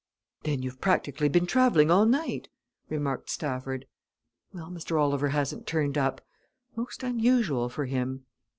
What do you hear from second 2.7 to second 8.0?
remarked Stafford. "Well, Mr. Oliver hasn't turned up most unusual for